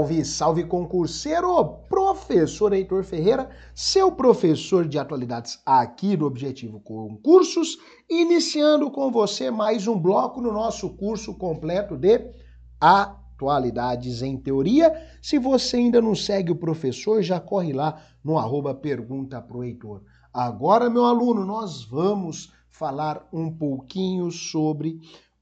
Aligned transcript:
Salve, 0.00 0.24
salve 0.24 0.64
concurseiro! 0.64 1.62
Professor 1.86 2.72
Heitor 2.72 3.04
Ferreira, 3.04 3.50
seu 3.74 4.10
professor 4.10 4.88
de 4.88 4.98
atualidades 4.98 5.60
aqui 5.66 6.16
do 6.16 6.24
Objetivo 6.24 6.80
Concursos, 6.80 7.76
iniciando 8.08 8.90
com 8.90 9.10
você 9.10 9.50
mais 9.50 9.86
um 9.86 9.98
bloco 9.98 10.40
no 10.40 10.50
nosso 10.50 10.88
curso 10.96 11.34
completo 11.34 11.98
de 11.98 12.32
Atualidades 12.80 14.22
em 14.22 14.38
Teoria. 14.38 14.90
Se 15.20 15.38
você 15.38 15.76
ainda 15.76 16.00
não 16.00 16.14
segue 16.14 16.50
o 16.50 16.56
professor, 16.56 17.22
já 17.22 17.38
corre 17.38 17.74
lá 17.74 18.02
no 18.24 18.38
arroba 18.38 18.72
Pergunta 18.74 19.38
pro 19.42 19.62
Heitor. 19.62 20.02
Agora, 20.32 20.88
meu 20.88 21.04
aluno, 21.04 21.44
nós 21.44 21.84
vamos 21.84 22.50
falar 22.70 23.28
um 23.30 23.52
pouquinho 23.52 24.30
sobre 24.30 24.98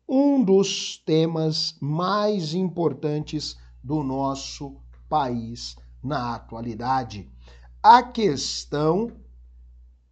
um 0.08 0.42
dos 0.42 0.98
temas 1.06 1.76
mais 1.80 2.54
importantes 2.54 3.56
do 3.82 4.02
nosso 4.02 4.76
país 5.08 5.76
na 6.02 6.34
atualidade. 6.34 7.30
A 7.82 8.02
questão 8.02 9.12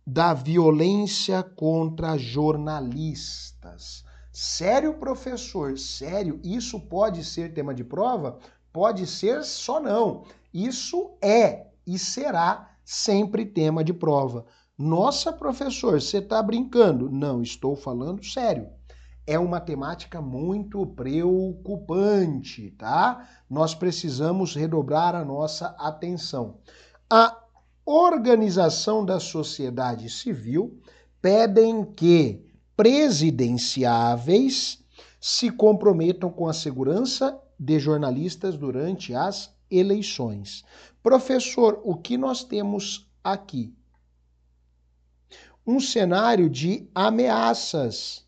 da 0.06 0.32
violência 0.32 1.42
contra 1.42 2.16
jornalistas. 2.16 4.04
Sério, 4.32 4.94
professor? 4.94 5.78
Sério? 5.78 6.40
Isso 6.44 6.78
pode 6.78 7.24
ser 7.24 7.52
tema 7.52 7.74
de 7.74 7.82
prova? 7.82 8.38
Pode 8.72 9.06
ser 9.06 9.42
só 9.42 9.80
não. 9.80 10.24
Isso 10.52 11.16
é 11.20 11.66
e 11.86 11.98
será 11.98 12.70
sempre 12.84 13.44
tema 13.44 13.82
de 13.82 13.92
prova. 13.92 14.44
Nossa, 14.78 15.32
professor, 15.32 16.00
você 16.00 16.18
está 16.18 16.42
brincando? 16.42 17.10
Não, 17.10 17.42
estou 17.42 17.74
falando 17.74 18.24
sério 18.24 18.75
é 19.26 19.38
uma 19.38 19.60
temática 19.60 20.22
muito 20.22 20.86
preocupante, 20.86 22.70
tá? 22.72 23.28
Nós 23.50 23.74
precisamos 23.74 24.54
redobrar 24.54 25.16
a 25.16 25.24
nossa 25.24 25.74
atenção. 25.78 26.58
A 27.10 27.42
organização 27.84 29.04
da 29.04 29.18
sociedade 29.18 30.08
civil 30.08 30.80
pedem 31.20 31.84
que 31.84 32.46
presidenciáveis 32.76 34.84
se 35.20 35.50
comprometam 35.50 36.30
com 36.30 36.48
a 36.48 36.52
segurança 36.52 37.36
de 37.58 37.80
jornalistas 37.80 38.56
durante 38.56 39.14
as 39.14 39.52
eleições. 39.70 40.62
Professor, 41.02 41.80
o 41.84 41.96
que 41.96 42.18
nós 42.18 42.44
temos 42.44 43.10
aqui? 43.24 43.74
Um 45.66 45.80
cenário 45.80 46.48
de 46.48 46.88
ameaças 46.94 48.25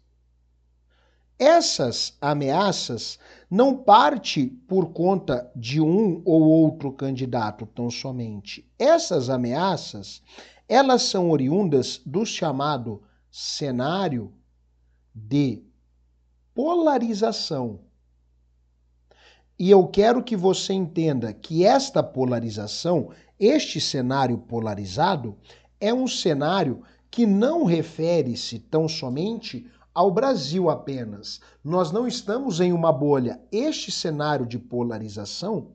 essas 1.38 2.16
ameaças 2.20 3.18
não 3.48 3.76
parte 3.76 4.46
por 4.46 4.92
conta 4.92 5.50
de 5.54 5.80
um 5.80 6.20
ou 6.24 6.42
outro 6.42 6.92
candidato 6.92 7.64
tão 7.64 7.90
somente. 7.90 8.68
Essas 8.78 9.30
ameaças, 9.30 10.20
elas 10.68 11.02
são 11.02 11.30
oriundas 11.30 12.00
do 12.04 12.26
chamado 12.26 13.02
cenário 13.30 14.32
de 15.14 15.62
polarização. 16.52 17.80
E 19.58 19.70
eu 19.70 19.86
quero 19.86 20.22
que 20.22 20.36
você 20.36 20.72
entenda 20.72 21.32
que 21.32 21.64
esta 21.64 22.02
polarização, 22.02 23.10
este 23.38 23.80
cenário 23.80 24.38
polarizado, 24.38 25.36
é 25.80 25.94
um 25.94 26.06
cenário 26.06 26.82
que 27.10 27.26
não 27.26 27.64
refere-se 27.64 28.58
tão 28.58 28.88
somente 28.88 29.66
ao 29.98 30.12
Brasil 30.12 30.70
apenas. 30.70 31.40
Nós 31.64 31.90
não 31.90 32.06
estamos 32.06 32.60
em 32.60 32.72
uma 32.72 32.92
bolha. 32.92 33.40
Este 33.50 33.90
cenário 33.90 34.46
de 34.46 34.56
polarização, 34.56 35.72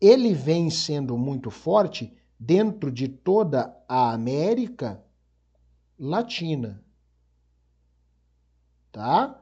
ele 0.00 0.32
vem 0.32 0.70
sendo 0.70 1.18
muito 1.18 1.50
forte 1.50 2.16
dentro 2.40 2.90
de 2.90 3.08
toda 3.08 3.76
a 3.86 4.10
América 4.10 5.04
Latina. 5.98 6.82
Tá? 8.90 9.38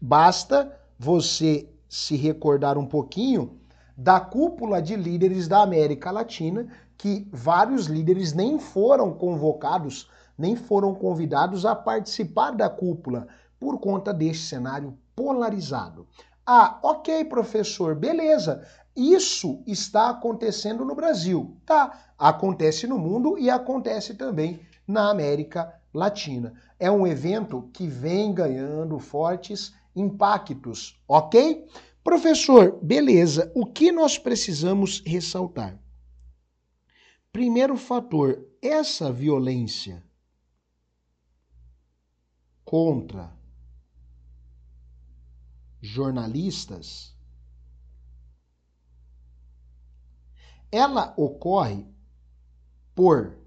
Basta 0.00 0.74
você 0.98 1.68
se 1.86 2.16
recordar 2.16 2.78
um 2.78 2.86
pouquinho 2.86 3.60
da 3.94 4.18
cúpula 4.18 4.80
de 4.80 4.96
líderes 4.96 5.46
da 5.46 5.60
América 5.60 6.10
Latina, 6.10 6.68
que 6.96 7.28
vários 7.30 7.84
líderes 7.84 8.32
nem 8.32 8.58
foram 8.58 9.12
convocados 9.12 10.08
nem 10.36 10.56
foram 10.56 10.94
convidados 10.94 11.64
a 11.64 11.74
participar 11.74 12.50
da 12.50 12.68
cúpula 12.68 13.26
por 13.58 13.78
conta 13.78 14.12
deste 14.12 14.44
cenário 14.44 14.96
polarizado. 15.14 16.06
Ah, 16.44 16.78
ok, 16.82 17.24
professor, 17.24 17.94
beleza. 17.94 18.64
Isso 18.94 19.62
está 19.66 20.10
acontecendo 20.10 20.84
no 20.84 20.94
Brasil. 20.94 21.56
Tá, 21.66 22.12
acontece 22.18 22.86
no 22.86 22.98
mundo 22.98 23.38
e 23.38 23.50
acontece 23.50 24.14
também 24.14 24.60
na 24.86 25.10
América 25.10 25.74
Latina. 25.92 26.54
É 26.78 26.90
um 26.90 27.06
evento 27.06 27.68
que 27.72 27.86
vem 27.86 28.32
ganhando 28.32 28.98
fortes 28.98 29.74
impactos, 29.94 31.00
ok? 31.08 31.66
Professor, 32.04 32.78
beleza. 32.80 33.50
O 33.54 33.66
que 33.66 33.90
nós 33.90 34.16
precisamos 34.16 35.02
ressaltar? 35.04 35.76
Primeiro 37.32 37.76
fator, 37.76 38.46
essa 38.62 39.10
violência 39.10 40.05
contra 42.66 43.32
jornalistas, 45.80 47.16
ela 50.70 51.14
ocorre 51.16 51.86
por 52.92 53.38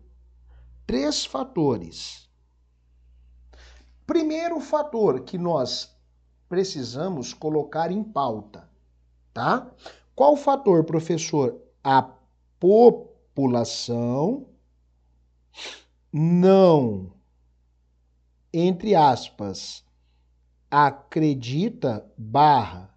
três 0.88 1.26
fatores. 1.26 2.30
Primeiro 4.08 4.62
fator 4.62 5.20
que 5.26 5.38
nós 5.38 5.94
precisamos 6.48 7.34
colocar 7.34 7.92
em 7.92 8.02
pauta, 8.02 8.70
tá? 9.34 9.70
Qual 10.16 10.38
fator, 10.38 10.86
professor? 10.86 11.62
A 11.84 12.02
população 12.58 14.48
não 16.12 17.19
entre 18.54 18.96
aspas, 18.96 19.84
acredita 20.70 22.06
barra 22.18 22.90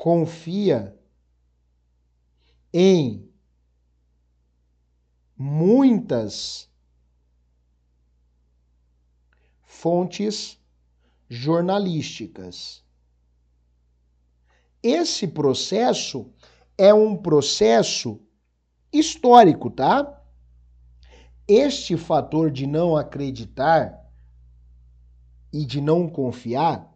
confia 0.00 0.98
em 2.72 3.30
muitas 5.36 6.70
fontes 9.62 10.58
jornalísticas. 11.28 12.82
Esse 14.82 15.28
processo 15.28 16.32
é 16.78 16.94
um 16.94 17.14
processo 17.14 18.18
histórico, 18.90 19.70
tá? 19.70 20.19
Este 21.52 21.96
fator 21.96 22.48
de 22.48 22.64
não 22.64 22.96
acreditar 22.96 24.08
e 25.52 25.66
de 25.66 25.80
não 25.80 26.08
confiar 26.08 26.88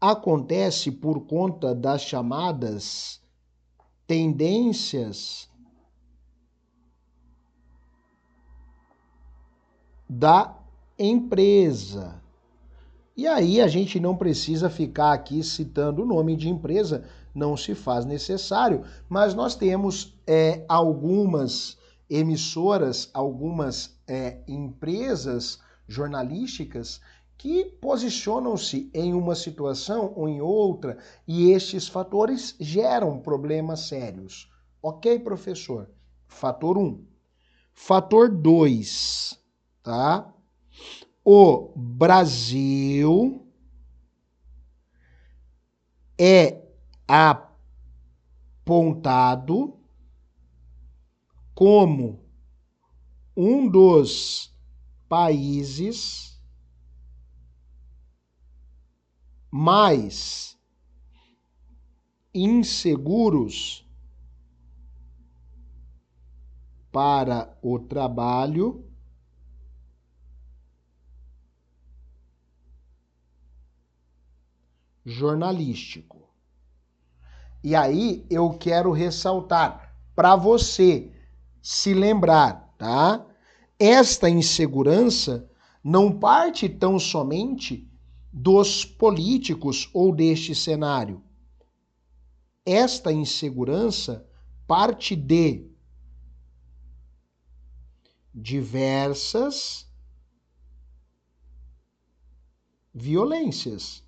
acontece 0.00 0.90
por 0.90 1.26
conta 1.26 1.74
das 1.74 2.00
chamadas 2.00 3.20
tendências 4.06 5.50
da 10.08 10.56
empresa. 10.98 12.22
E 13.14 13.26
aí 13.26 13.60
a 13.60 13.68
gente 13.68 14.00
não 14.00 14.16
precisa 14.16 14.70
ficar 14.70 15.12
aqui 15.12 15.42
citando 15.42 16.02
o 16.02 16.06
nome 16.06 16.34
de 16.34 16.48
empresa, 16.48 17.04
não 17.34 17.54
se 17.58 17.74
faz 17.74 18.06
necessário, 18.06 18.84
mas 19.06 19.34
nós 19.34 19.54
temos 19.54 20.18
é, 20.26 20.64
algumas 20.66 21.76
emissoras, 22.08 23.10
algumas 23.12 23.98
é, 24.06 24.40
empresas 24.46 25.60
jornalísticas 25.88 27.00
que 27.38 27.64
posicionam-se 27.64 28.90
em 28.94 29.12
uma 29.12 29.34
situação 29.34 30.12
ou 30.16 30.28
em 30.28 30.40
outra 30.40 30.98
e 31.26 31.50
estes 31.50 31.86
fatores 31.86 32.56
geram 32.58 33.18
problemas 33.20 33.80
sérios. 33.80 34.50
Ok, 34.82 35.18
professor? 35.18 35.90
Fator 36.26 36.78
1. 36.78 36.80
Um. 36.80 37.04
Fator 37.72 38.30
2, 38.30 39.38
tá? 39.82 40.32
O 41.22 41.72
Brasil 41.76 43.46
é 46.18 46.62
apontado 48.64 49.76
como 51.56 52.22
um 53.34 53.66
dos 53.66 54.54
países 55.08 56.38
mais 59.50 60.58
inseguros 62.34 63.90
para 66.92 67.58
o 67.62 67.78
trabalho 67.78 68.84
jornalístico. 75.06 76.28
E 77.64 77.74
aí 77.74 78.26
eu 78.28 78.58
quero 78.58 78.92
ressaltar 78.92 79.96
para 80.14 80.36
você 80.36 81.15
se 81.68 81.92
lembrar, 81.92 82.72
tá? 82.78 83.26
Esta 83.76 84.30
insegurança 84.30 85.50
não 85.82 86.16
parte 86.16 86.68
tão 86.68 86.96
somente 86.96 87.90
dos 88.32 88.84
políticos 88.84 89.90
ou 89.92 90.14
deste 90.14 90.54
cenário. 90.54 91.20
Esta 92.64 93.12
insegurança 93.12 94.24
parte 94.64 95.16
de 95.16 95.68
diversas 98.32 99.90
violências, 102.94 104.04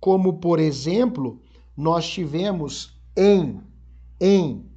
como 0.00 0.40
por 0.40 0.58
exemplo, 0.58 1.42
nós 1.76 2.08
tivemos 2.08 2.98
em 3.14 3.62
em 4.18 4.73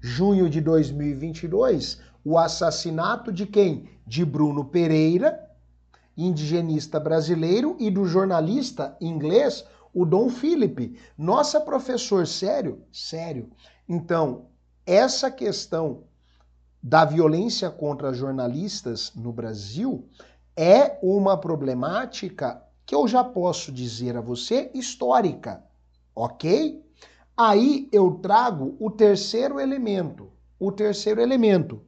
junho 0.00 0.48
de 0.48 0.60
2022 0.60 2.00
o 2.24 2.38
assassinato 2.38 3.32
de 3.32 3.46
quem? 3.46 3.88
De 4.06 4.24
Bruno 4.24 4.64
Pereira, 4.64 5.48
indigenista 6.16 7.00
brasileiro, 7.00 7.76
e 7.78 7.90
do 7.90 8.04
jornalista 8.04 8.96
inglês, 9.00 9.64
o 9.92 10.04
Dom 10.04 10.28
Philip. 10.28 10.98
Nossa, 11.16 11.60
professor, 11.60 12.26
sério? 12.26 12.82
Sério. 12.92 13.50
Então, 13.88 14.46
essa 14.86 15.30
questão 15.30 16.04
da 16.82 17.04
violência 17.04 17.70
contra 17.70 18.12
jornalistas 18.12 19.12
no 19.14 19.32
Brasil 19.32 20.08
é 20.56 20.98
uma 21.02 21.36
problemática 21.38 22.62
que 22.84 22.94
eu 22.94 23.06
já 23.06 23.22
posso 23.22 23.70
dizer 23.70 24.16
a 24.16 24.20
você 24.20 24.70
histórica, 24.74 25.62
ok? 26.14 26.84
Aí 27.36 27.88
eu 27.92 28.14
trago 28.14 28.76
o 28.78 28.90
terceiro 28.90 29.58
elemento. 29.58 30.30
O 30.58 30.70
terceiro 30.70 31.20
elemento. 31.20 31.82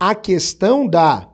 A 0.00 0.14
questão 0.14 0.86
da 0.88 1.30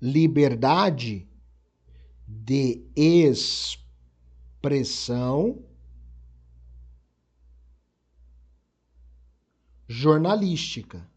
liberdade 0.00 1.28
de 2.26 2.82
expressão 4.60 5.62
jornalística, 9.86 11.10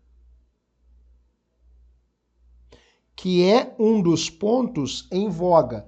que 3.16 3.44
é 3.44 3.76
um 3.80 4.02
dos 4.02 4.30
pontos 4.30 5.08
em 5.12 5.30
voga. 5.30 5.88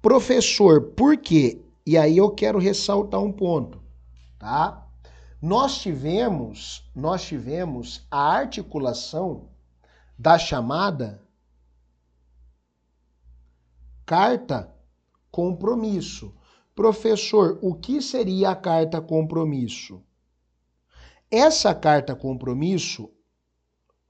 Professor, 0.00 0.92
por 0.92 1.16
quê? 1.16 1.60
E 1.84 1.96
aí 1.98 2.18
eu 2.18 2.30
quero 2.30 2.58
ressaltar 2.58 3.20
um 3.20 3.32
ponto, 3.32 3.82
tá? 4.38 4.86
Nós 5.40 5.78
tivemos, 5.78 6.88
nós 6.94 7.22
tivemos 7.22 8.06
a 8.10 8.18
articulação 8.18 9.48
da 10.18 10.38
chamada 10.38 11.22
carta 14.04 14.74
compromisso. 15.30 16.34
Professor, 16.74 17.58
o 17.60 17.74
que 17.74 18.00
seria 18.00 18.50
a 18.50 18.56
carta 18.56 19.00
compromisso? 19.00 20.02
Essa 21.30 21.74
carta 21.74 22.14
compromisso 22.14 23.10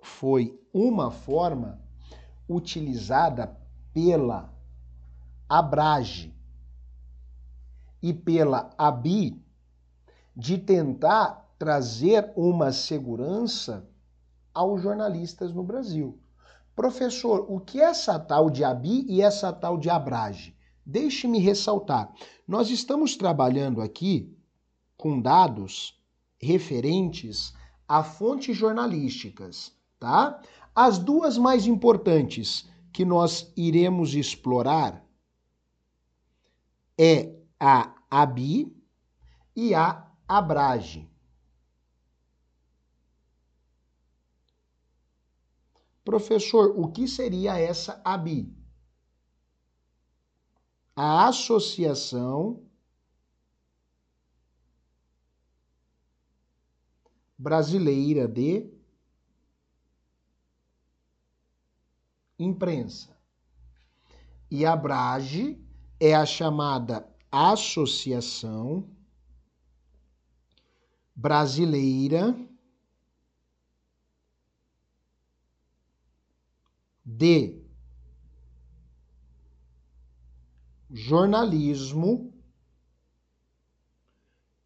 foi 0.01 0.59
uma 0.73 1.11
forma 1.11 1.81
utilizada 2.49 3.57
pela 3.93 4.58
Abrage 5.49 6.35
e 8.03 8.13
pela 8.13 8.71
ABI 8.77 9.43
de 10.37 10.59
tentar 10.59 11.49
trazer 11.59 12.31
uma 12.37 12.71
segurança 12.71 13.89
aos 14.53 14.83
jornalistas 14.83 15.53
no 15.53 15.63
Brasil. 15.63 16.19
Professor, 16.77 17.47
o 17.49 17.59
que 17.59 17.81
é 17.81 17.85
essa 17.85 18.19
tal 18.19 18.51
de 18.51 18.63
ABI 18.63 19.07
e 19.09 19.23
essa 19.23 19.53
tal 19.53 19.79
de 19.79 19.89
Abrage? 19.89 20.55
Deixe-me 20.85 21.39
ressaltar. 21.39 22.13
Nós 22.47 22.71
estamos 22.71 23.17
trabalhando 23.17 23.81
aqui 23.81 24.37
com 24.97 25.21
dados 25.21 25.99
referentes 26.41 27.55
a 27.89 28.05
fontes 28.05 28.57
jornalísticas, 28.57 29.73
tá? 29.99 30.41
As 30.75 30.99
duas 30.99 31.39
mais 31.39 31.67
importantes 31.67 32.69
que 32.93 33.05
nós 33.05 33.51
iremos 33.57 34.15
explorar 34.15 35.08
é 36.99 37.33
a 37.61 37.95
ABI 38.11 38.77
e 39.55 39.73
a 39.73 40.13
Abrage. 40.27 41.09
Professor, 46.05 46.73
o 46.77 46.91
que 46.91 47.07
seria 47.07 47.59
essa 47.59 48.01
ABI? 48.05 48.53
A 50.97 51.29
Associação 51.29 52.67
Brasileira 57.39 58.27
de 58.27 58.69
Imprensa. 62.39 63.17
E 64.51 64.65
a 64.65 64.75
Brage 64.75 65.68
é 66.01 66.15
a 66.15 66.25
chamada 66.25 67.07
Associação 67.31 68.89
Brasileira 71.15 72.35
de 77.05 77.61
jornalismo 80.91 82.33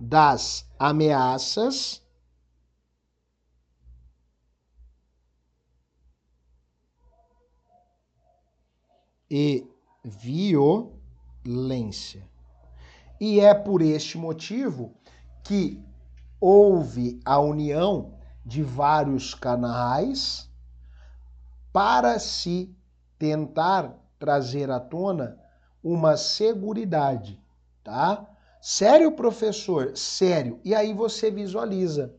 das 0.00 0.70
ameaças 0.78 2.06
e 9.30 9.66
violência. 10.04 11.06
E 13.20 13.40
é 13.40 13.52
por 13.52 13.82
este 13.82 14.16
motivo 14.16 14.94
que 15.42 15.82
houve 16.40 17.20
a 17.24 17.38
união 17.40 18.14
de 18.44 18.62
vários 18.62 19.34
canais 19.34 20.48
para 21.72 22.18
se 22.18 22.74
tentar 23.18 23.94
trazer 24.18 24.70
à 24.70 24.80
tona 24.80 25.38
uma 25.82 26.16
seguridade, 26.16 27.40
tá? 27.84 28.26
Sério, 28.60 29.12
professor? 29.12 29.96
Sério. 29.96 30.60
E 30.64 30.74
aí 30.74 30.92
você 30.92 31.30
visualiza 31.30 32.12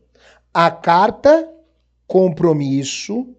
a 0.52 0.70
carta 0.70 1.48
compromisso 2.06 3.34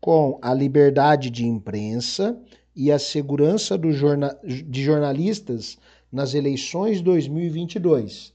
com 0.00 0.38
a 0.40 0.54
liberdade 0.54 1.30
de 1.30 1.46
imprensa 1.46 2.40
e 2.74 2.92
a 2.92 2.98
segurança 2.98 3.78
jorna 3.92 4.38
de 4.44 4.82
jornalistas 4.82 5.76
nas 6.10 6.34
eleições 6.34 7.00
2022, 7.02 8.32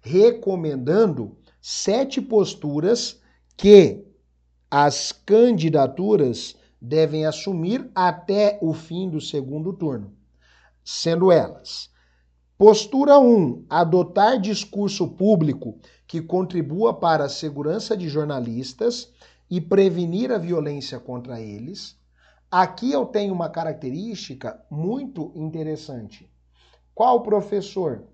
recomendando 0.00 1.36
sete 1.60 2.20
posturas 2.20 3.20
que 3.56 4.04
as 4.70 5.12
candidaturas 5.12 6.56
devem 6.80 7.26
assumir 7.26 7.88
até 7.94 8.58
o 8.60 8.72
fim 8.72 9.08
do 9.08 9.20
segundo 9.20 9.72
turno, 9.72 10.12
sendo 10.82 11.30
elas: 11.30 11.90
postura 12.58 13.18
1, 13.18 13.24
um, 13.24 13.64
adotar 13.68 14.40
discurso 14.40 15.08
público 15.08 15.78
que 16.06 16.20
contribua 16.20 16.94
para 16.94 17.24
a 17.26 17.28
segurança 17.28 17.96
de 17.96 18.08
jornalistas 18.08 19.12
e 19.52 19.60
prevenir 19.60 20.32
a 20.32 20.38
violência 20.38 20.98
contra 20.98 21.38
eles. 21.38 21.94
Aqui 22.50 22.90
eu 22.90 23.04
tenho 23.04 23.34
uma 23.34 23.50
característica 23.50 24.64
muito 24.70 25.30
interessante. 25.34 26.26
Qual 26.94 27.22
professor? 27.22 28.04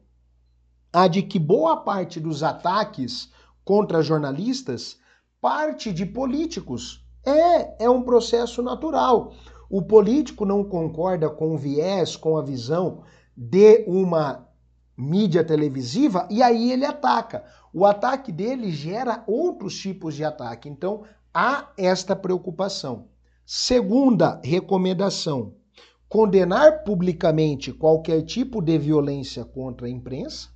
A 0.92 1.06
de 1.06 1.22
que 1.22 1.38
boa 1.38 1.76
parte 1.76 2.18
dos 2.18 2.42
ataques 2.42 3.30
contra 3.64 4.02
jornalistas 4.02 4.98
parte 5.40 5.92
de 5.92 6.04
políticos. 6.04 7.06
É, 7.24 7.84
é 7.84 7.88
um 7.88 8.02
processo 8.02 8.60
natural. 8.60 9.32
O 9.70 9.80
político 9.80 10.44
não 10.44 10.64
concorda 10.64 11.30
com 11.30 11.54
o 11.54 11.56
viés, 11.56 12.16
com 12.16 12.36
a 12.36 12.42
visão 12.42 13.04
de 13.36 13.84
uma 13.86 14.48
mídia 14.96 15.44
televisiva 15.44 16.26
e 16.28 16.42
aí 16.42 16.72
ele 16.72 16.84
ataca. 16.84 17.44
O 17.72 17.86
ataque 17.86 18.32
dele 18.32 18.72
gera 18.72 19.22
outros 19.28 19.78
tipos 19.78 20.16
de 20.16 20.24
ataque. 20.24 20.68
Então, 20.68 21.04
há 21.32 21.72
esta 21.76 22.16
preocupação. 22.16 23.08
Segunda 23.44 24.40
recomendação: 24.44 25.54
condenar 26.08 26.84
publicamente 26.84 27.72
qualquer 27.72 28.22
tipo 28.22 28.60
de 28.60 28.78
violência 28.78 29.44
contra 29.44 29.86
a 29.86 29.90
imprensa. 29.90 30.48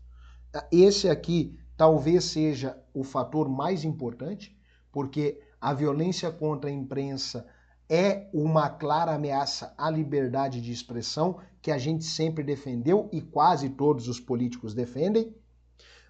Esse 0.70 1.08
aqui 1.08 1.58
talvez 1.76 2.24
seja 2.24 2.78
o 2.92 3.02
fator 3.02 3.48
mais 3.48 3.84
importante, 3.84 4.56
porque 4.90 5.40
a 5.60 5.72
violência 5.72 6.30
contra 6.30 6.68
a 6.68 6.72
imprensa 6.72 7.46
é 7.88 8.28
uma 8.32 8.68
clara 8.68 9.14
ameaça 9.14 9.74
à 9.76 9.88
liberdade 9.88 10.60
de 10.60 10.72
expressão 10.72 11.38
que 11.60 11.70
a 11.70 11.78
gente 11.78 12.04
sempre 12.04 12.42
defendeu 12.42 13.08
e 13.12 13.20
quase 13.20 13.70
todos 13.70 14.08
os 14.08 14.18
políticos 14.18 14.74
defendem. 14.74 15.34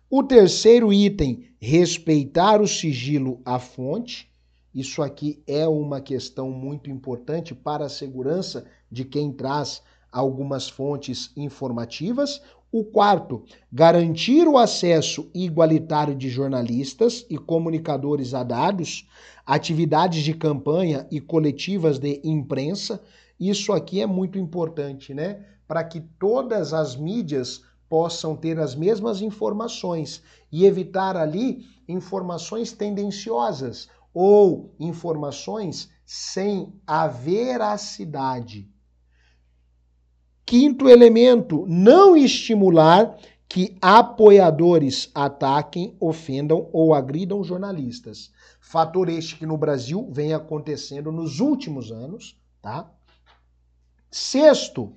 O 0.08 0.22
terceiro 0.22 0.92
item, 0.92 1.44
respeitar 1.60 2.60
o 2.60 2.68
sigilo 2.68 3.40
à 3.44 3.58
fonte. 3.58 4.31
Isso 4.74 5.02
aqui 5.02 5.42
é 5.46 5.68
uma 5.68 6.00
questão 6.00 6.50
muito 6.50 6.90
importante 6.90 7.54
para 7.54 7.86
a 7.86 7.90
segurança 7.90 8.64
de 8.90 9.04
quem 9.04 9.30
traz 9.30 9.82
algumas 10.10 10.68
fontes 10.68 11.30
informativas. 11.36 12.40
O 12.70 12.82
quarto, 12.82 13.44
garantir 13.70 14.48
o 14.48 14.56
acesso 14.56 15.30
igualitário 15.34 16.14
de 16.14 16.30
jornalistas 16.30 17.26
e 17.28 17.36
comunicadores 17.36 18.32
a 18.32 18.42
dados, 18.42 19.06
atividades 19.44 20.22
de 20.22 20.32
campanha 20.32 21.06
e 21.10 21.20
coletivas 21.20 21.98
de 21.98 22.22
imprensa. 22.24 23.02
Isso 23.38 23.74
aqui 23.74 24.00
é 24.00 24.06
muito 24.06 24.38
importante, 24.38 25.12
né? 25.12 25.44
Para 25.68 25.84
que 25.84 26.00
todas 26.00 26.72
as 26.72 26.96
mídias 26.96 27.62
possam 27.90 28.34
ter 28.34 28.58
as 28.58 28.74
mesmas 28.74 29.20
informações 29.20 30.22
e 30.50 30.64
evitar 30.64 31.14
ali 31.14 31.66
informações 31.86 32.72
tendenciosas 32.72 33.90
ou 34.12 34.74
informações 34.78 35.90
sem 36.04 36.72
a 36.86 37.06
veracidade. 37.06 38.68
Quinto 40.44 40.88
elemento, 40.88 41.64
não 41.68 42.16
estimular 42.16 43.16
que 43.48 43.76
apoiadores 43.80 45.10
ataquem, 45.14 45.96
ofendam 46.00 46.68
ou 46.72 46.94
agridam 46.94 47.44
jornalistas. 47.44 48.30
Fator 48.60 49.08
este 49.08 49.36
que 49.36 49.46
no 49.46 49.56
Brasil 49.56 50.08
vem 50.10 50.32
acontecendo 50.32 51.12
nos 51.12 51.38
últimos 51.40 51.92
anos, 51.92 52.36
tá? 52.60 52.90
Sexto, 54.10 54.92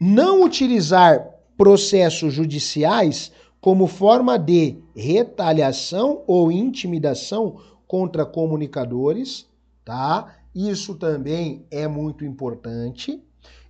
não 0.00 0.44
utilizar 0.44 1.34
processos 1.56 2.32
judiciais 2.32 3.32
como 3.60 3.86
forma 3.86 4.38
de 4.38 4.82
retaliação 4.94 6.22
ou 6.26 6.52
intimidação 6.52 7.60
contra 7.94 8.26
comunicadores, 8.26 9.46
tá? 9.84 10.34
Isso 10.52 10.96
também 10.96 11.64
é 11.70 11.86
muito 11.86 12.24
importante. 12.24 13.22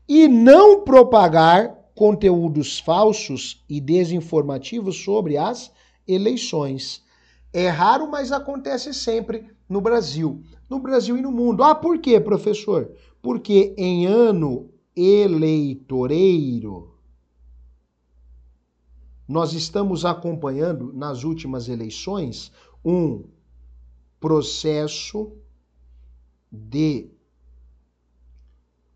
E 0.09 0.27
não 0.27 0.81
propagar 0.81 1.77
conteúdos 1.95 2.79
falsos 2.79 3.63
e 3.69 3.79
desinformativos 3.83 4.97
sobre 4.97 5.37
as 5.37 5.71
eleições. 6.09 7.05
É 7.53 7.69
raro, 7.69 8.11
mas 8.11 8.33
acontece 8.33 8.95
sempre 8.95 9.47
no 9.69 9.83
Brasil. 9.83 10.41
No 10.71 10.79
Brasil 10.79 11.19
e 11.19 11.21
no 11.21 11.31
mundo. 11.31 11.63
Ah, 11.63 11.75
por 11.75 11.99
quê, 11.99 12.19
professor? 12.19 12.91
Porque 13.21 13.75
em 13.77 14.07
ano 14.07 14.71
eleitoreiro, 14.97 16.95
nós 19.29 19.53
estamos 19.53 20.07
acompanhando 20.07 20.95
nas 20.95 21.25
últimas 21.25 21.69
eleições 21.69 22.51
um 22.83 23.25
processo 24.25 25.37
de 26.51 27.11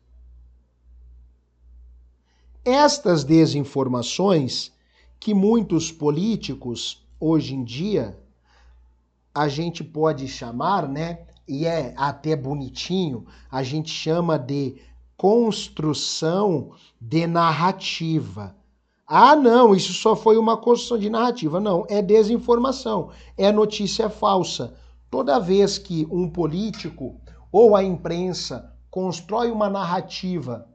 Estas 2.64 3.24
desinformações 3.24 4.70
que 5.18 5.34
muitos 5.34 5.90
políticos 5.90 7.04
hoje 7.18 7.56
em 7.56 7.64
dia 7.64 8.16
a 9.34 9.48
gente 9.48 9.82
pode 9.82 10.28
chamar, 10.28 10.88
né? 10.88 11.26
E 11.48 11.66
é 11.66 11.92
até 11.96 12.36
bonitinho, 12.36 13.26
a 13.50 13.64
gente 13.64 13.90
chama 13.90 14.38
de 14.38 14.80
construção 15.16 16.72
de 17.00 17.26
narrativa. 17.26 18.56
Ah, 19.06 19.36
não, 19.36 19.74
isso 19.74 19.92
só 19.92 20.16
foi 20.16 20.38
uma 20.38 20.56
construção 20.56 20.98
de 20.98 21.10
narrativa. 21.10 21.60
Não, 21.60 21.86
é 21.88 22.00
desinformação, 22.00 23.10
é 23.36 23.52
notícia 23.52 24.08
falsa. 24.08 24.74
Toda 25.10 25.38
vez 25.38 25.78
que 25.78 26.06
um 26.10 26.28
político 26.28 27.20
ou 27.52 27.76
a 27.76 27.84
imprensa 27.84 28.72
constrói 28.90 29.50
uma 29.50 29.68
narrativa 29.68 30.66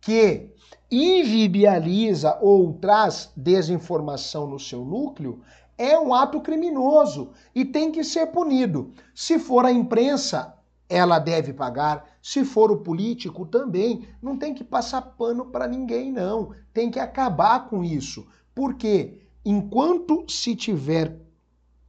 que 0.00 0.50
invibializa 0.90 2.38
ou 2.40 2.72
traz 2.74 3.30
desinformação 3.36 4.46
no 4.46 4.58
seu 4.58 4.84
núcleo, 4.84 5.40
é 5.78 5.98
um 5.98 6.12
ato 6.12 6.40
criminoso 6.40 7.30
e 7.54 7.64
tem 7.64 7.90
que 7.90 8.04
ser 8.04 8.26
punido. 8.26 8.92
Se 9.14 9.38
for 9.38 9.64
a 9.64 9.72
imprensa, 9.72 10.54
ela 10.92 11.18
deve 11.18 11.54
pagar. 11.54 12.18
Se 12.20 12.44
for 12.44 12.70
o 12.70 12.82
político, 12.82 13.46
também. 13.46 14.06
Não 14.20 14.36
tem 14.36 14.52
que 14.52 14.62
passar 14.62 15.00
pano 15.00 15.46
para 15.46 15.66
ninguém, 15.66 16.12
não. 16.12 16.54
Tem 16.70 16.90
que 16.90 17.00
acabar 17.00 17.66
com 17.70 17.82
isso. 17.82 18.26
Porque 18.54 19.22
enquanto 19.42 20.26
se 20.28 20.54
tiver 20.54 21.18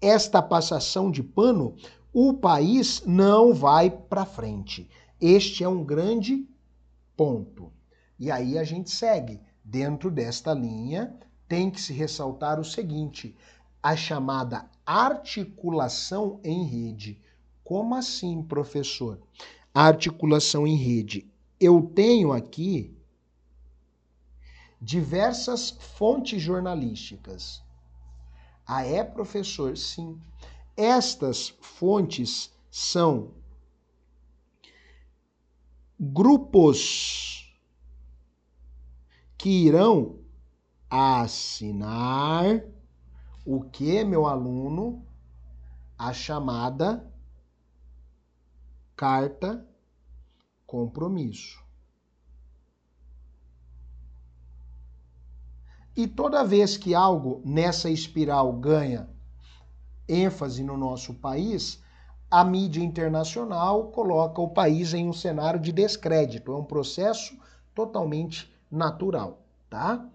esta 0.01 0.41
passação 0.41 1.11
de 1.11 1.21
pano, 1.21 1.75
o 2.13 2.33
país 2.33 3.03
não 3.05 3.53
vai 3.53 3.89
para 3.89 4.25
frente. 4.25 4.89
Este 5.19 5.65
é 5.65 5.67
um 5.67 5.83
grande 5.83 6.47
ponto. 7.17 7.73
E 8.17 8.31
aí 8.31 8.57
a 8.57 8.63
gente 8.63 8.89
segue. 8.89 9.41
Dentro 9.65 10.09
desta 10.09 10.53
linha, 10.53 11.13
tem 11.45 11.69
que 11.69 11.81
se 11.81 11.91
ressaltar 11.91 12.57
o 12.57 12.63
seguinte: 12.63 13.35
a 13.81 13.97
chamada 13.97 14.65
articulação 14.85 16.39
em 16.41 16.63
rede. 16.63 17.21
Como 17.63 17.95
assim, 17.95 18.43
professor? 18.43 19.19
articulação 19.73 20.67
em 20.67 20.75
rede. 20.75 21.27
Eu 21.59 21.81
tenho 21.81 22.31
aqui 22.31 22.95
diversas 24.79 25.71
fontes 25.71 26.41
jornalísticas. 26.41 27.63
Ah, 28.67 28.85
é, 28.85 29.03
professor? 29.03 29.75
Sim. 29.77 30.21
Estas 30.77 31.49
fontes 31.61 32.53
são 32.69 33.31
grupos 35.99 37.57
que 39.37 39.49
irão 39.49 40.19
assinar 40.89 42.63
o 43.45 43.61
que, 43.61 44.03
meu 44.03 44.25
aluno? 44.25 45.05
A 45.97 46.11
chamada 46.13 47.12
carta 49.03 49.67
compromisso. 50.65 51.61
E 55.93 56.07
toda 56.07 56.45
vez 56.45 56.77
que 56.77 56.95
algo 56.95 57.41
nessa 57.43 57.89
espiral 57.89 58.53
ganha 58.53 59.09
ênfase 60.07 60.63
no 60.63 60.77
nosso 60.77 61.15
país, 61.15 61.83
a 62.31 62.45
mídia 62.45 62.81
internacional 62.81 63.89
coloca 63.91 64.39
o 64.39 64.47
país 64.47 64.93
em 64.93 65.09
um 65.09 65.11
cenário 65.11 65.59
de 65.59 65.73
descrédito. 65.73 66.53
É 66.53 66.55
um 66.55 66.63
processo 66.63 67.37
totalmente 67.75 68.49
natural, 68.71 69.41
tá? 69.69 70.09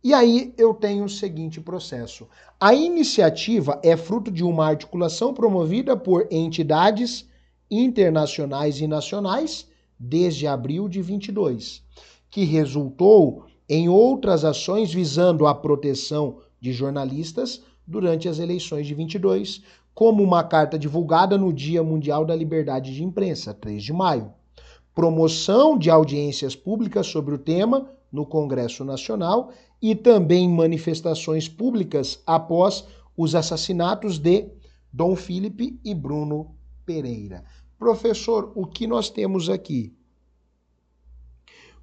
E 0.00 0.14
aí 0.14 0.54
eu 0.56 0.72
tenho 0.72 1.06
o 1.06 1.08
seguinte 1.08 1.60
processo. 1.60 2.28
A 2.60 2.72
iniciativa 2.72 3.80
é 3.82 3.96
fruto 3.96 4.30
de 4.30 4.44
uma 4.44 4.68
articulação 4.68 5.34
promovida 5.34 5.96
por 5.96 6.28
entidades 6.30 7.31
internacionais 7.72 8.80
e 8.80 8.86
nacionais 8.86 9.66
desde 9.98 10.46
abril 10.46 10.88
de 10.88 11.00
22, 11.00 11.82
que 12.30 12.44
resultou 12.44 13.46
em 13.68 13.88
outras 13.88 14.44
ações 14.44 14.92
visando 14.92 15.46
a 15.46 15.54
proteção 15.54 16.38
de 16.60 16.72
jornalistas 16.72 17.62
durante 17.86 18.28
as 18.28 18.38
eleições 18.38 18.86
de 18.86 18.94
22, 18.94 19.62
como 19.94 20.22
uma 20.22 20.44
carta 20.44 20.78
divulgada 20.78 21.38
no 21.38 21.52
Dia 21.52 21.82
Mundial 21.82 22.26
da 22.26 22.36
Liberdade 22.36 22.94
de 22.94 23.02
Imprensa, 23.02 23.54
3 23.54 23.82
de 23.82 23.92
maio, 23.92 24.32
promoção 24.94 25.78
de 25.78 25.88
audiências 25.88 26.54
públicas 26.54 27.06
sobre 27.06 27.34
o 27.34 27.38
tema 27.38 27.90
no 28.12 28.26
Congresso 28.26 28.84
Nacional 28.84 29.50
e 29.80 29.94
também 29.94 30.48
manifestações 30.48 31.48
públicas 31.48 32.22
após 32.26 32.84
os 33.16 33.34
assassinatos 33.34 34.18
de 34.18 34.48
Dom 34.92 35.16
Felipe 35.16 35.80
e 35.82 35.94
Bruno 35.94 36.54
Pereira. 36.84 37.44
Professor, 37.82 38.52
o 38.54 38.64
que 38.64 38.86
nós 38.86 39.10
temos 39.10 39.48
aqui? 39.48 39.92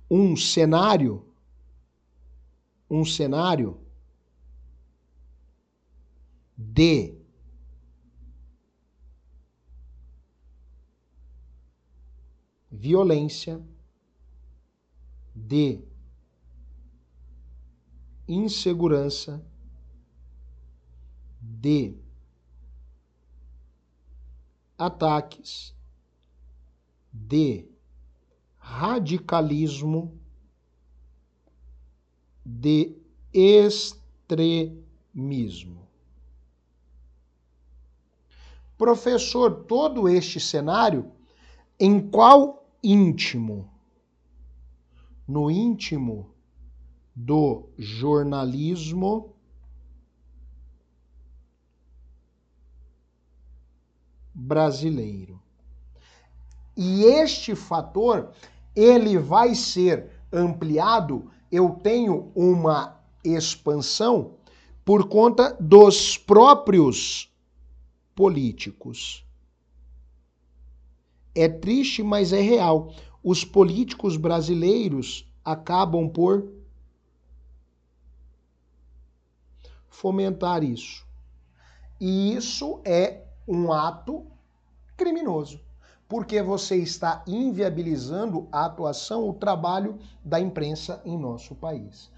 Um 0.10 0.36
cenário 0.36 1.30
um 2.90 3.06
cenário 3.06 3.80
de 6.58 7.16
violência, 12.72 13.62
de 15.36 15.84
insegurança, 18.28 19.46
de 21.40 21.96
ataques, 24.78 25.76
de 27.28 27.68
radicalismo 28.60 30.18
de 32.46 32.98
extremismo. 33.34 34.80
Professor, 38.78 39.66
todo 39.66 40.08
este 40.08 40.40
cenário, 40.40 41.12
em 41.80 42.00
qual 42.10 42.66
íntimo? 42.82 43.70
No 45.28 45.52
íntimo 45.52 46.34
do 47.14 47.70
jornalismo 47.78 49.36
brasileiro. 54.34 55.49
E 56.76 57.04
este 57.04 57.56
fator, 57.56 58.32
ele 58.76 59.18
vai 59.18 59.56
ser 59.56 60.10
ampliado 60.32 61.30
eu 61.52 61.72
tenho 61.72 62.32
uma 62.36 63.00
expansão 63.24 64.36
por 64.86 65.08
conta 65.08 65.56
dos 65.60 66.18
próprios 66.18 67.32
políticos. 68.16 69.26
É 71.34 71.48
triste, 71.48 72.04
mas 72.04 72.34
é 72.34 72.42
real. 72.42 72.94
Os 73.24 73.44
políticos 73.44 74.16
brasileiros 74.16 75.28
acabam 75.44 76.10
por 76.10 76.48
fomentar 79.88 80.64
isso. 80.64 81.06
E 82.00 82.34
isso 82.36 82.82
é 82.86 83.26
um 83.48 83.72
ato 83.72 84.26
criminoso 84.96 85.60
porque 86.10 86.42
você 86.42 86.76
está 86.76 87.24
inviabilizando 87.28 88.48
a 88.52 88.66
atuação, 88.66 89.30
o 89.30 89.34
trabalho 89.34 90.00
da 90.26 90.40
imprensa 90.40 91.00
em 91.06 91.16
nosso 91.16 91.54
país. 91.54 92.10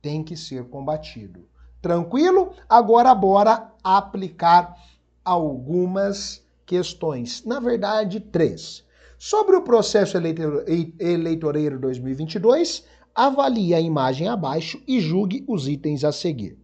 Tem 0.00 0.22
que 0.22 0.36
ser 0.36 0.68
combatido. 0.68 1.44
Tranquilo? 1.82 2.52
Agora 2.68 3.12
bora 3.12 3.72
aplicar 3.82 4.76
algumas 5.24 6.46
questões. 6.64 7.44
Na 7.44 7.58
verdade, 7.58 8.20
três. 8.20 8.84
Sobre 9.18 9.56
o 9.56 9.62
processo 9.62 10.16
eleitoreiro 10.16 11.80
2022, 11.80 12.84
avalie 13.12 13.74
a 13.74 13.80
imagem 13.80 14.28
abaixo 14.28 14.80
e 14.86 15.00
julgue 15.00 15.44
os 15.48 15.66
itens 15.66 16.04
a 16.04 16.12
seguir. 16.12 16.56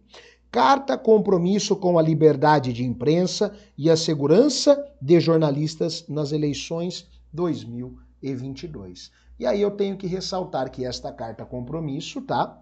Carta 0.51 0.97
compromisso 0.97 1.77
com 1.77 1.97
a 1.97 2.01
liberdade 2.01 2.73
de 2.73 2.83
imprensa 2.83 3.55
e 3.77 3.89
a 3.89 3.95
segurança 3.95 4.85
de 5.01 5.17
jornalistas 5.17 6.05
nas 6.09 6.33
eleições 6.33 7.09
2022. 7.31 9.11
E 9.39 9.45
aí 9.45 9.61
eu 9.61 9.71
tenho 9.71 9.95
que 9.95 10.07
ressaltar 10.07 10.69
que 10.69 10.85
esta 10.85 11.09
carta 11.09 11.45
compromisso, 11.45 12.21
tá? 12.21 12.61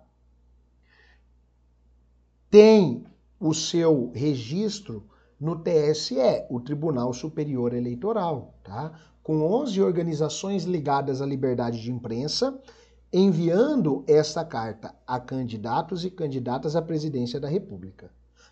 Tem 2.48 3.04
o 3.40 3.56
seu 3.56 4.12
registro 4.14 5.10
no 5.40 5.56
TSE, 5.56 6.46
o 6.48 6.60
Tribunal 6.60 7.12
Superior 7.12 7.74
Eleitoral, 7.74 8.54
tá? 8.64 9.00
Com 9.24 9.42
11 9.42 9.82
organizações 9.82 10.64
ligadas 10.64 11.24
à 11.24 11.26
liberdade 11.26 11.82
de 11.82 11.92
imprensa 11.92 12.62
enviando 13.12 14.04
esta 14.08 14.46
carta 14.46 14.94
a 15.06 15.20
candidatos 15.20 16.06
e 16.06 16.12
candidatas 16.12 16.76
à 16.76 16.82
presidência 16.82 17.40
da 17.40 17.48
República. 17.48 18.12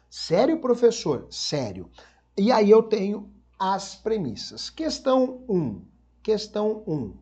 Sério, 0.09 0.59
professor? 0.59 1.27
Sério. 1.29 1.89
E 2.35 2.51
aí 2.51 2.69
eu 2.69 2.81
tenho 2.81 3.29
as 3.59 3.95
premissas. 3.95 4.69
Questão 4.69 5.43
1. 5.47 5.81
Questão 6.23 6.83
1. 6.87 7.13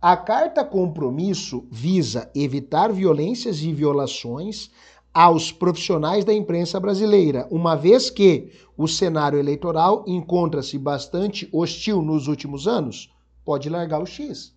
A 0.00 0.16
carta 0.16 0.62
compromisso 0.62 1.66
visa 1.70 2.30
evitar 2.34 2.92
violências 2.92 3.60
e 3.62 3.72
violações 3.72 4.70
aos 5.14 5.50
profissionais 5.50 6.24
da 6.24 6.34
imprensa 6.34 6.78
brasileira, 6.78 7.46
uma 7.50 7.76
vez 7.76 8.10
que 8.10 8.52
o 8.76 8.86
cenário 8.86 9.38
eleitoral 9.38 10.04
encontra-se 10.06 10.76
bastante 10.76 11.48
hostil 11.52 12.02
nos 12.02 12.26
últimos 12.26 12.66
anos, 12.66 13.14
pode 13.44 13.70
largar 13.70 14.02
o 14.02 14.06
X 14.06 14.54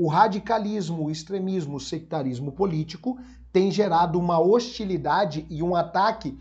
o 0.00 0.08
radicalismo, 0.08 1.04
o 1.04 1.10
extremismo, 1.10 1.76
o 1.76 1.80
sectarismo 1.80 2.52
político 2.52 3.18
tem 3.52 3.70
gerado 3.70 4.18
uma 4.18 4.40
hostilidade 4.40 5.44
e 5.50 5.62
um 5.62 5.76
ataque, 5.76 6.38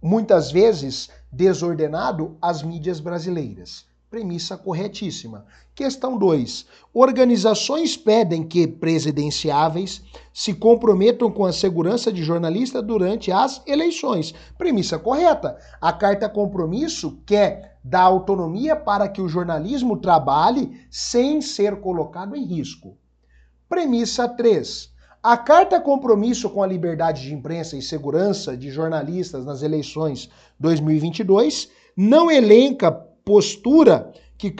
muitas 0.00 0.50
vezes 0.50 1.10
desordenado, 1.30 2.38
às 2.40 2.62
mídias 2.62 2.98
brasileiras. 2.98 3.84
Premissa 4.08 4.56
corretíssima. 4.56 5.44
Questão 5.74 6.16
2. 6.16 6.64
Organizações 6.94 7.98
pedem 7.98 8.42
que 8.42 8.66
presidenciáveis 8.66 10.02
se 10.32 10.54
comprometam 10.54 11.30
com 11.30 11.44
a 11.44 11.52
segurança 11.52 12.10
de 12.10 12.24
jornalistas 12.24 12.82
durante 12.82 13.30
as 13.30 13.60
eleições. 13.66 14.32
Premissa 14.56 14.98
correta. 14.98 15.58
A 15.82 15.92
carta 15.92 16.30
compromisso 16.30 17.18
quer 17.26 17.69
dar 17.82 18.02
autonomia 18.02 18.76
para 18.76 19.08
que 19.08 19.20
o 19.20 19.28
jornalismo 19.28 19.96
trabalhe 19.96 20.80
sem 20.90 21.40
ser 21.40 21.80
colocado 21.80 22.36
em 22.36 22.44
risco. 22.44 22.96
Premissa 23.68 24.28
3. 24.28 24.90
A 25.22 25.36
carta 25.36 25.80
compromisso 25.80 26.48
com 26.48 26.62
a 26.62 26.66
liberdade 26.66 27.22
de 27.22 27.34
imprensa 27.34 27.76
e 27.76 27.82
segurança 27.82 28.56
de 28.56 28.70
jornalistas 28.70 29.44
nas 29.44 29.62
eleições 29.62 30.30
2022 30.58 31.70
não 31.96 32.30
elenca 32.30 32.90
postura 32.90 34.12
que, 34.38 34.50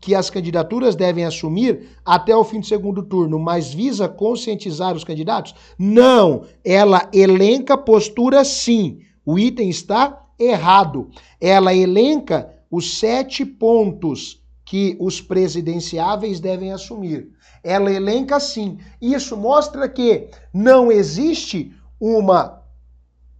que 0.00 0.14
as 0.14 0.28
candidaturas 0.28 0.96
devem 0.96 1.24
assumir 1.24 1.90
até 2.04 2.34
o 2.34 2.42
fim 2.42 2.58
do 2.58 2.66
segundo 2.66 3.04
turno, 3.04 3.38
mas 3.38 3.72
visa 3.72 4.08
conscientizar 4.08 4.96
os 4.96 5.04
candidatos? 5.04 5.54
Não, 5.78 6.42
ela 6.64 7.08
elenca 7.12 7.78
postura 7.78 8.44
sim. 8.44 8.98
O 9.24 9.38
item 9.38 9.70
está 9.70 10.23
errado. 10.38 11.10
Ela 11.40 11.74
elenca 11.74 12.52
os 12.70 12.98
sete 12.98 13.44
pontos 13.44 14.42
que 14.64 14.96
os 15.00 15.20
presidenciáveis 15.20 16.40
devem 16.40 16.72
assumir. 16.72 17.30
Ela 17.62 17.92
elenca 17.92 18.40
sim. 18.40 18.78
Isso 19.00 19.36
mostra 19.36 19.88
que 19.88 20.28
não 20.52 20.90
existe 20.90 21.74
uma 22.00 22.62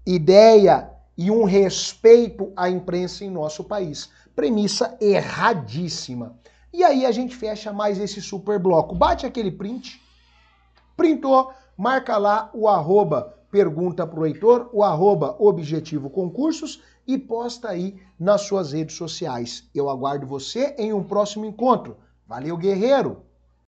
ideia 0.06 0.90
e 1.16 1.30
um 1.30 1.44
respeito 1.44 2.52
à 2.56 2.68
imprensa 2.68 3.24
em 3.24 3.30
nosso 3.30 3.64
país. 3.64 4.10
Premissa 4.34 4.96
erradíssima. 5.00 6.36
E 6.72 6.82
aí 6.82 7.06
a 7.06 7.12
gente 7.12 7.36
fecha 7.36 7.72
mais 7.72 7.98
esse 7.98 8.20
super 8.20 8.58
bloco. 8.58 8.94
Bate 8.94 9.24
aquele 9.24 9.50
print, 9.50 10.00
printou, 10.96 11.52
marca 11.76 12.16
lá 12.16 12.50
o 12.52 12.68
arroba 12.68 13.34
pergunta 13.54 14.04
pro 14.04 14.26
Heitor, 14.26 14.68
o 14.72 14.82
arroba 14.82 15.36
objetivo 15.38 16.10
concursos 16.10 16.82
e 17.06 17.16
posta 17.16 17.68
aí 17.68 18.00
nas 18.18 18.40
suas 18.40 18.72
redes 18.72 18.96
sociais. 18.96 19.70
Eu 19.72 19.88
aguardo 19.88 20.26
você 20.26 20.74
em 20.76 20.92
um 20.92 21.04
próximo 21.04 21.44
encontro. 21.44 21.96
Valeu, 22.26 22.56
guerreiro! 22.56 23.22